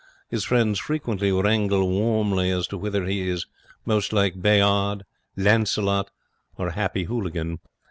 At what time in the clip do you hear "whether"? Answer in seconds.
2.79-3.05